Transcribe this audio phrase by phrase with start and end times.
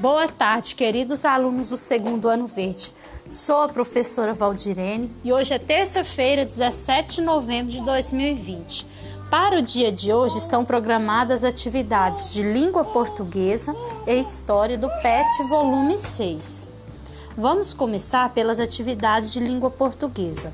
[0.00, 2.92] Boa tarde, queridos alunos do segundo ano verde.
[3.30, 8.86] Sou a professora Valdirene e hoje é terça-feira, 17 de novembro de 2020.
[9.30, 13.74] Para o dia de hoje estão programadas atividades de língua portuguesa
[14.06, 16.68] e história do PET volume 6.
[17.34, 20.52] Vamos começar pelas atividades de língua portuguesa.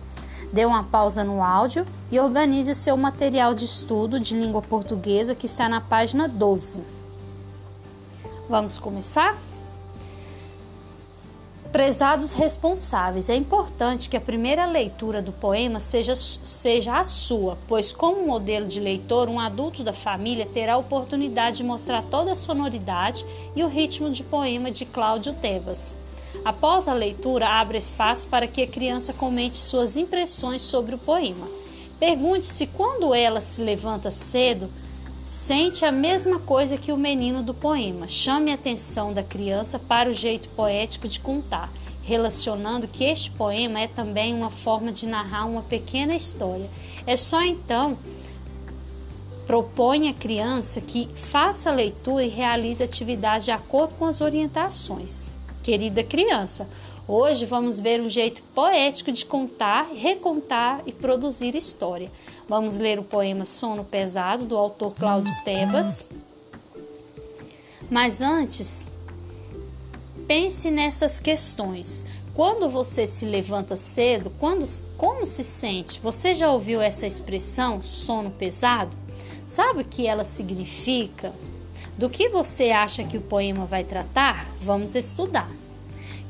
[0.52, 5.34] Dê uma pausa no áudio e organize o seu material de estudo de língua portuguesa
[5.34, 7.01] que está na página 12.
[8.48, 9.38] Vamos começar?
[11.70, 17.94] Prezados responsáveis, é importante que a primeira leitura do poema seja, seja a sua, pois,
[17.94, 22.34] como modelo de leitor, um adulto da família terá a oportunidade de mostrar toda a
[22.34, 23.24] sonoridade
[23.56, 25.94] e o ritmo de poema de Cláudio Tebas.
[26.44, 31.46] Após a leitura, abra espaço para que a criança comente suas impressões sobre o poema.
[31.98, 34.68] Pergunte se, quando ela se levanta cedo,
[35.32, 38.06] Sente a mesma coisa que o menino do poema.
[38.06, 41.72] Chame a atenção da criança para o jeito poético de contar,
[42.04, 46.68] relacionando que este poema é também uma forma de narrar uma pequena história.
[47.06, 47.96] É só então
[49.46, 55.30] propõe à criança que faça a leitura e realize atividade de acordo com as orientações.
[55.62, 56.68] Querida criança,
[57.06, 62.10] hoje vamos ver um jeito poético de contar, recontar e produzir história.
[62.48, 66.04] Vamos ler o poema Sono Pesado, do autor Cláudio Tebas.
[67.90, 68.86] Mas antes,
[70.26, 72.04] pense nessas questões.
[72.34, 74.66] Quando você se levanta cedo, quando,
[74.96, 76.00] como se sente?
[76.00, 78.96] Você já ouviu essa expressão, sono pesado?
[79.44, 81.32] Sabe o que ela significa?
[81.98, 84.46] Do que você acha que o poema vai tratar?
[84.58, 85.50] Vamos estudar.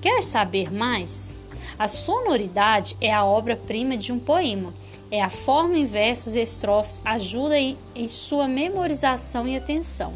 [0.03, 1.35] Quer saber mais?
[1.79, 4.75] A sonoridade é a obra-prima de um poema
[5.13, 10.15] é a forma em versos e estrofes ajuda em, em sua memorização e atenção.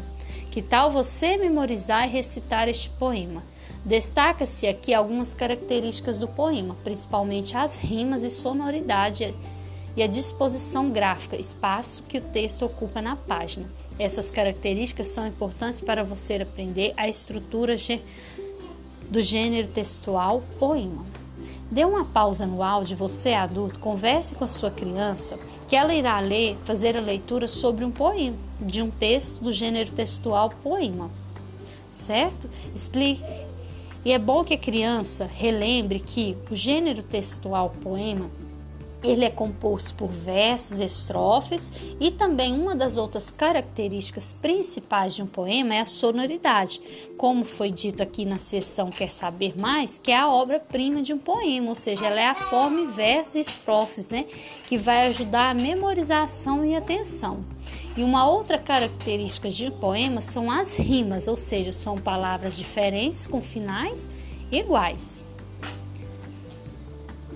[0.49, 3.43] Que tal você memorizar e recitar este poema?
[3.85, 9.35] Destaca-se aqui algumas características do poema, principalmente as rimas e sonoridade
[9.95, 13.69] e a disposição gráfica, espaço que o texto ocupa na página.
[13.99, 17.77] Essas características são importantes para você aprender a estrutura
[19.09, 21.05] do gênero textual poema.
[21.69, 25.37] Dê uma pausa no áudio, você adulto, converse com a sua criança,
[25.67, 29.91] que ela irá ler, fazer a leitura sobre um poema, de um texto do gênero
[29.91, 31.09] textual poema.
[31.93, 32.49] Certo?
[32.73, 33.23] Explique.
[34.05, 38.29] E é bom que a criança relembre que o gênero textual poema
[39.03, 45.27] ele é composto por versos, estrofes e também uma das outras características principais de um
[45.27, 46.81] poema é a sonoridade,
[47.17, 51.17] como foi dito aqui na seção Quer Saber Mais, que é a obra-prima de um
[51.17, 54.25] poema, ou seja, ela é a forma versos e estrofes, né,
[54.65, 57.45] que vai ajudar a memorização e atenção.
[57.95, 63.25] E uma outra característica de um poema são as rimas, ou seja, são palavras diferentes
[63.25, 64.07] com finais
[64.51, 65.23] iguais.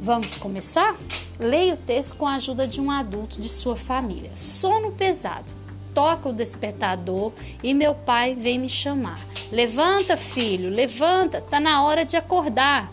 [0.03, 0.97] Vamos começar?
[1.39, 4.31] Leia o texto com a ajuda de um adulto de sua família.
[4.33, 5.45] Sono pesado.
[5.93, 7.31] Toca o despertador
[7.61, 9.19] e meu pai vem me chamar.
[9.51, 12.91] Levanta, filho, levanta, tá na hora de acordar.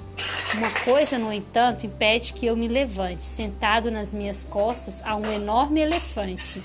[0.53, 3.25] Uma coisa, no entanto, impede que eu me levante.
[3.25, 6.63] Sentado nas minhas costas há um enorme elefante.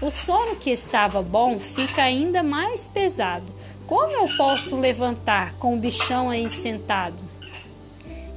[0.00, 3.52] O sono que estava bom fica ainda mais pesado.
[3.86, 7.33] Como eu posso levantar com o bichão aí sentado?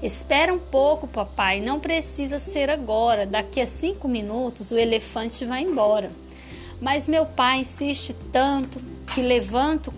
[0.01, 3.25] Espera um pouco, papai, não precisa ser agora.
[3.25, 6.11] Daqui a cinco minutos o elefante vai embora.
[6.79, 8.79] Mas meu pai insiste tanto
[9.13, 9.91] que levanto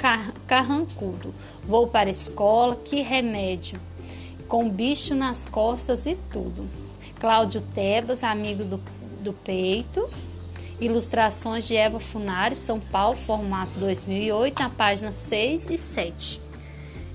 [0.47, 1.33] carrancudo.
[1.65, 3.79] Vou para a escola, que remédio.
[4.47, 6.65] Com bicho nas costas e tudo.
[7.19, 8.79] Cláudio Tebas, amigo do,
[9.21, 10.09] do peito.
[10.79, 16.48] Ilustrações de Eva Funari, São Paulo, formato 2008, na página 6 e 7.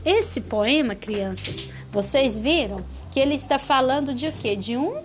[0.05, 4.55] Esse poema, crianças, vocês viram que ele está falando de o quê?
[4.55, 5.03] De um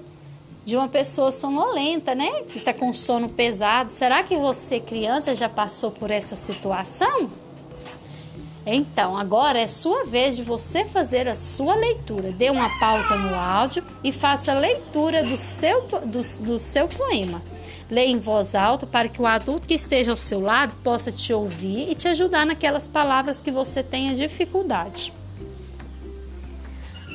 [0.66, 2.44] de uma pessoa sonolenta, né?
[2.44, 3.90] Que está com sono pesado.
[3.90, 7.32] Será que você, criança, já passou por essa situação?
[8.66, 12.32] Então, agora é sua vez de você fazer a sua leitura.
[12.32, 17.42] Dê uma pausa no áudio e faça a leitura do seu, do, do seu poema.
[17.90, 21.34] Leia em voz alta para que o adulto que esteja ao seu lado possa te
[21.34, 25.12] ouvir e te ajudar naquelas palavras que você tenha dificuldade.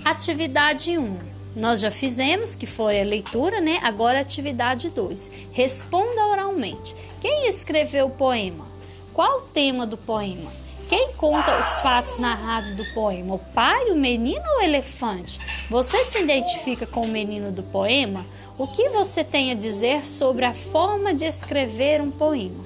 [0.05, 1.35] Atividade 1.
[1.55, 3.79] Nós já fizemos, que foi a leitura, né?
[3.83, 5.31] Agora atividade 2.
[5.53, 6.97] Responda oralmente.
[7.21, 8.67] Quem escreveu o poema?
[9.13, 10.64] Qual o tema do poema?
[10.95, 13.35] Quem conta os fatos narrados do poema?
[13.35, 15.41] O pai, o menino ou o elefante?
[15.69, 18.25] Você se identifica com o menino do poema?
[18.57, 22.65] O que você tem a dizer sobre a forma de escrever um poema?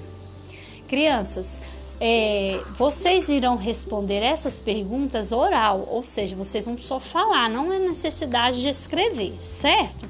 [0.87, 1.59] Crianças,
[1.99, 7.79] é, vocês irão responder essas perguntas oral, ou seja, vocês vão só falar, não é
[7.79, 10.07] necessidade de escrever, certo?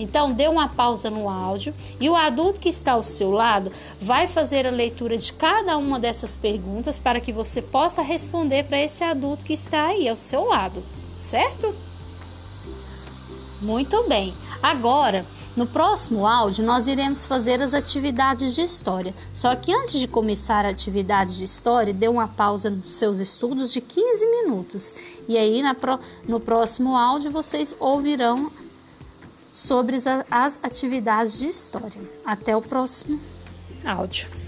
[0.00, 3.70] Então, dê uma pausa no áudio e o adulto que está ao seu lado
[4.00, 8.80] vai fazer a leitura de cada uma dessas perguntas para que você possa responder para
[8.80, 10.82] esse adulto que está aí ao seu lado,
[11.16, 11.74] certo?
[13.60, 14.32] Muito bem.
[14.62, 19.14] Agora, no próximo áudio, nós iremos fazer as atividades de história.
[19.34, 23.70] Só que antes de começar a atividade de história, dê uma pausa nos seus estudos
[23.70, 24.94] de 15 minutos.
[25.28, 25.62] E aí,
[26.26, 28.50] no próximo áudio, vocês ouvirão
[29.52, 29.96] sobre
[30.30, 32.00] as atividades de história.
[32.24, 33.20] Até o próximo
[33.84, 34.39] áudio.